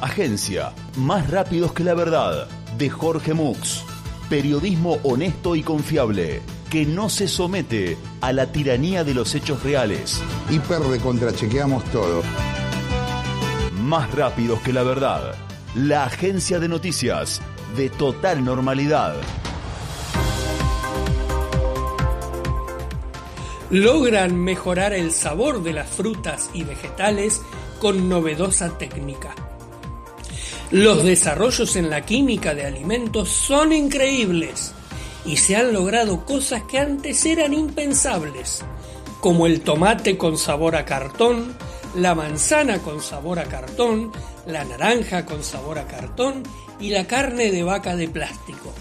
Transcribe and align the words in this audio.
agencia, 0.00 0.72
más 0.96 1.30
rápidos 1.30 1.72
que 1.72 1.84
la 1.84 1.94
verdad, 1.94 2.48
de 2.78 2.90
Jorge 2.90 3.34
Mux. 3.34 3.82
Periodismo 4.28 4.98
honesto 5.02 5.54
y 5.54 5.62
confiable, 5.62 6.42
que 6.70 6.86
no 6.86 7.08
se 7.08 7.28
somete 7.28 7.96
a 8.20 8.32
la 8.32 8.50
tiranía 8.52 9.04
de 9.04 9.14
los 9.14 9.34
hechos 9.34 9.62
reales. 9.62 10.20
Hiper 10.50 10.80
de 10.80 10.98
contrachequeamos 10.98 11.84
todo. 11.84 12.22
Más 13.82 14.10
rápidos 14.12 14.60
que 14.60 14.72
la 14.72 14.82
verdad, 14.82 15.34
la 15.74 16.04
agencia 16.04 16.58
de 16.58 16.68
noticias 16.68 17.40
de 17.76 17.90
total 17.90 18.44
normalidad. 18.44 19.16
Logran 23.70 24.36
mejorar 24.36 24.92
el 24.92 25.10
sabor 25.10 25.62
de 25.62 25.72
las 25.72 25.88
frutas 25.88 26.50
y 26.54 26.62
vegetales 26.62 27.42
con 27.80 28.08
novedosa 28.08 28.78
técnica. 28.78 29.34
Los 30.70 31.04
desarrollos 31.04 31.76
en 31.76 31.90
la 31.90 32.04
química 32.04 32.54
de 32.54 32.64
alimentos 32.64 33.28
son 33.28 33.72
increíbles 33.72 34.72
y 35.24 35.36
se 35.36 35.56
han 35.56 35.72
logrado 35.72 36.24
cosas 36.24 36.62
que 36.64 36.78
antes 36.78 37.24
eran 37.24 37.54
impensables, 37.54 38.64
como 39.20 39.46
el 39.46 39.60
tomate 39.60 40.18
con 40.18 40.36
sabor 40.36 40.76
a 40.76 40.84
cartón, 40.84 41.56
la 41.94 42.14
manzana 42.14 42.78
con 42.78 43.00
sabor 43.00 43.38
a 43.38 43.44
cartón, 43.44 44.10
la 44.46 44.64
naranja 44.64 45.24
con 45.24 45.42
sabor 45.42 45.78
a 45.78 45.86
cartón 45.86 46.42
y 46.80 46.90
la 46.90 47.06
carne 47.06 47.50
de 47.50 47.62
vaca 47.62 47.96
de 47.96 48.08
plástico. 48.08 48.72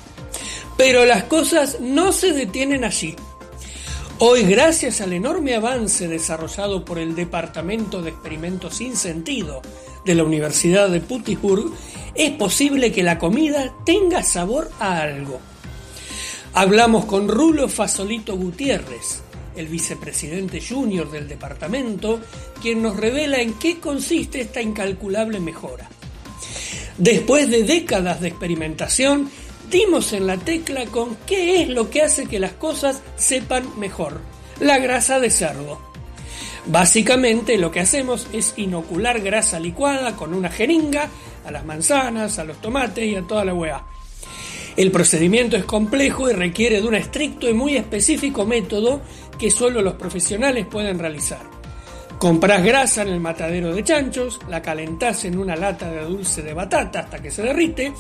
Pero 0.77 1.05
las 1.05 1.23
cosas 1.25 1.79
no 1.79 2.11
se 2.11 2.33
detienen 2.33 2.83
allí. 2.83 3.15
Hoy, 4.19 4.44
gracias 4.44 5.02
al 5.02 5.11
enorme 5.11 5.56
avance 5.56 6.08
desarrollado 6.08 6.86
por 6.86 7.00
el 7.00 7.16
Departamento 7.16 8.02
de 8.02 8.11
Experimentos 8.11 8.75
sin 8.75 8.95
Sentido 8.95 9.61
de 10.05 10.14
la 10.14 10.23
Universidad 10.23 10.89
de 10.89 11.02
Pittsburgh, 11.02 11.73
es 12.14 12.31
posible 12.31 12.92
que 12.92 13.02
la 13.02 13.17
comida 13.17 13.73
tenga 13.86 14.22
sabor 14.22 14.70
a 14.80 15.02
algo. 15.02 15.39
Hablamos 16.53 17.05
con 17.05 17.28
Rulo 17.28 17.67
Fasolito 17.67 18.38
Gutiérrez, 18.38 19.23
el 19.55 19.67
vicepresidente 19.67 20.61
junior 20.61 21.09
del 21.09 21.27
departamento, 21.27 22.22
quien 22.61 22.83
nos 22.83 22.95
revela 22.95 23.42
en 23.42 23.55
qué 23.55 23.80
consiste 23.80 24.42
esta 24.42 24.61
incalculable 24.61 25.39
mejora. 25.39 25.89
Después 27.00 27.50
de 27.50 27.64
décadas 27.64 28.22
de 28.22 28.27
experimentación, 28.27 29.30
dimos 29.73 30.13
en 30.13 30.27
la 30.27 30.38
tecla 30.38 30.85
con 30.85 31.17
qué 31.25 31.63
es 31.63 31.67
lo 31.67 31.89
que 31.89 32.03
hace 32.03 32.27
que 32.27 32.39
las 32.39 32.53
cosas 32.53 33.02
sepan 33.16 33.67
mejor. 33.80 34.21
La 34.59 34.77
grasa 34.77 35.19
de 35.19 35.31
cerdo. 35.31 35.81
Básicamente 36.67 37.57
lo 37.57 37.71
que 37.71 37.80
hacemos 37.80 38.27
es 38.31 38.53
inocular 38.55 39.19
grasa 39.21 39.59
licuada 39.59 40.15
con 40.15 40.35
una 40.35 40.49
jeringa 40.49 41.09
a 41.43 41.52
las 41.52 41.65
manzanas, 41.65 42.38
a 42.38 42.43
los 42.43 42.61
tomates 42.61 43.03
y 43.03 43.15
a 43.15 43.23
toda 43.23 43.43
la 43.43 43.55
hueá. 43.55 43.83
El 44.77 44.91
procedimiento 44.91 45.57
es 45.57 45.65
complejo 45.65 46.30
y 46.30 46.33
requiere 46.33 46.80
de 46.80 46.87
un 46.87 46.95
estricto 46.95 47.49
y 47.49 47.53
muy 47.53 47.75
específico 47.75 48.45
método 48.45 49.02
que 49.39 49.49
solo 49.49 49.81
los 49.81 49.95
profesionales 49.95 50.67
pueden 50.67 50.99
realizar. 50.99 51.41
Compras 52.19 52.63
grasa 52.63 53.02
en 53.02 53.09
el 53.09 53.19
matadero 53.19 53.73
de 53.73 53.83
chanchos, 53.83 54.39
la 54.47 54.61
calentás 54.61 55.25
en 55.25 55.37
una 55.37 55.55
lata 55.55 55.91
de 55.91 56.05
dulce 56.05 56.41
de 56.41 56.53
batata 56.53 56.99
hasta 56.99 57.21
que 57.21 57.31
se 57.31 57.41
derrite, 57.41 57.91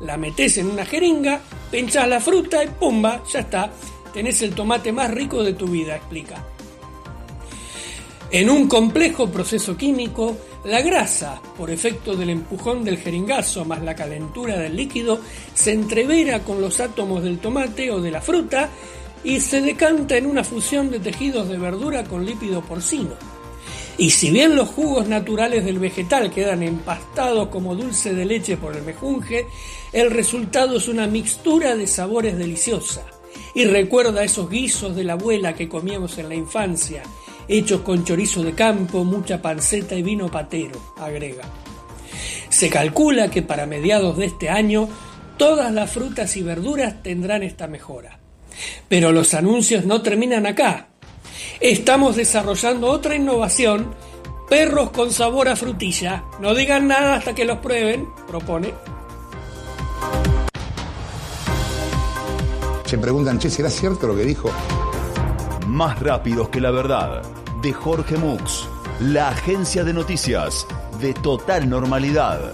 la 0.00 0.16
metes 0.16 0.58
en 0.58 0.70
una 0.70 0.84
jeringa, 0.84 1.40
pinchas 1.70 2.08
la 2.08 2.20
fruta 2.20 2.64
y 2.64 2.68
¡pumba! 2.68 3.22
Ya 3.32 3.40
está. 3.40 3.70
Tenés 4.12 4.42
el 4.42 4.54
tomate 4.54 4.92
más 4.92 5.10
rico 5.10 5.42
de 5.42 5.52
tu 5.52 5.66
vida, 5.68 5.96
explica. 5.96 6.44
En 8.32 8.48
un 8.48 8.68
complejo 8.68 9.28
proceso 9.28 9.76
químico, 9.76 10.36
la 10.64 10.80
grasa, 10.82 11.40
por 11.56 11.70
efecto 11.70 12.14
del 12.14 12.30
empujón 12.30 12.84
del 12.84 12.98
jeringazo 12.98 13.64
más 13.64 13.82
la 13.82 13.94
calentura 13.94 14.56
del 14.56 14.76
líquido, 14.76 15.20
se 15.54 15.72
entrevera 15.72 16.40
con 16.40 16.60
los 16.60 16.80
átomos 16.80 17.22
del 17.22 17.38
tomate 17.38 17.90
o 17.90 18.00
de 18.00 18.10
la 18.10 18.20
fruta 18.20 18.68
y 19.24 19.40
se 19.40 19.60
decanta 19.60 20.16
en 20.16 20.26
una 20.26 20.44
fusión 20.44 20.90
de 20.90 21.00
tejidos 21.00 21.48
de 21.48 21.58
verdura 21.58 22.04
con 22.04 22.24
lípido 22.24 22.62
porcino. 22.62 23.16
Y 23.98 24.10
si 24.10 24.30
bien 24.30 24.56
los 24.56 24.68
jugos 24.68 25.08
naturales 25.08 25.64
del 25.64 25.78
vegetal 25.78 26.30
quedan 26.30 26.62
empastados 26.62 27.48
como 27.48 27.74
dulce 27.74 28.14
de 28.14 28.24
leche 28.24 28.56
por 28.56 28.76
el 28.76 28.82
mejunje, 28.82 29.46
el 29.92 30.10
resultado 30.10 30.76
es 30.76 30.88
una 30.88 31.06
mixtura 31.06 31.76
de 31.76 31.86
sabores 31.86 32.38
deliciosa. 32.38 33.04
Y 33.54 33.64
recuerda 33.64 34.24
esos 34.24 34.48
guisos 34.48 34.96
de 34.96 35.04
la 35.04 35.14
abuela 35.14 35.54
que 35.54 35.68
comíamos 35.68 36.18
en 36.18 36.28
la 36.28 36.34
infancia, 36.34 37.02
hechos 37.48 37.80
con 37.82 38.04
chorizo 38.04 38.42
de 38.42 38.54
campo, 38.54 39.04
mucha 39.04 39.42
panceta 39.42 39.94
y 39.94 40.02
vino 40.02 40.30
patero, 40.30 40.94
agrega. 40.96 41.42
Se 42.48 42.68
calcula 42.68 43.30
que 43.30 43.42
para 43.42 43.66
mediados 43.66 44.16
de 44.16 44.26
este 44.26 44.48
año 44.48 44.88
todas 45.36 45.72
las 45.72 45.90
frutas 45.90 46.36
y 46.36 46.42
verduras 46.42 47.02
tendrán 47.02 47.42
esta 47.42 47.66
mejora. 47.66 48.18
Pero 48.88 49.12
los 49.12 49.34
anuncios 49.34 49.84
no 49.84 50.02
terminan 50.02 50.46
acá. 50.46 50.89
Estamos 51.60 52.16
desarrollando 52.16 52.88
otra 52.88 53.14
innovación, 53.14 53.94
perros 54.48 54.92
con 54.92 55.12
sabor 55.12 55.46
a 55.46 55.56
frutilla. 55.56 56.24
No 56.40 56.54
digan 56.54 56.88
nada 56.88 57.16
hasta 57.16 57.34
que 57.34 57.44
los 57.44 57.58
prueben, 57.58 58.08
propone. 58.26 58.72
Se 62.86 62.96
preguntan, 62.96 63.38
che, 63.38 63.50
¿será 63.50 63.68
cierto 63.68 64.06
lo 64.06 64.16
que 64.16 64.24
dijo? 64.24 64.50
Más 65.66 66.00
rápidos 66.00 66.48
que 66.48 66.62
la 66.62 66.70
verdad, 66.70 67.22
de 67.60 67.74
Jorge 67.74 68.16
Mux, 68.16 68.66
la 69.00 69.28
agencia 69.28 69.84
de 69.84 69.92
noticias 69.92 70.66
de 70.98 71.12
total 71.12 71.68
normalidad. 71.68 72.52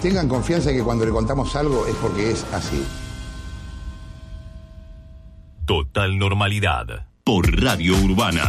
Tengan 0.00 0.28
confianza 0.28 0.72
que 0.72 0.82
cuando 0.82 1.04
le 1.04 1.12
contamos 1.12 1.54
algo 1.56 1.86
es 1.86 1.94
porque 1.96 2.30
es 2.30 2.42
así. 2.54 2.82
Total 5.66 6.18
normalidad 6.18 7.04
por 7.24 7.58
Radio 7.58 7.96
Urbana. 7.96 8.42